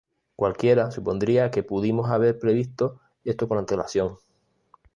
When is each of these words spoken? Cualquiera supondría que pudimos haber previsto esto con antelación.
Cualquiera 0.35 0.89
supondría 0.89 1.51
que 1.51 1.61
pudimos 1.61 2.09
haber 2.09 2.39
previsto 2.39 2.99
esto 3.23 3.47
con 3.47 3.59
antelación. 3.59 4.17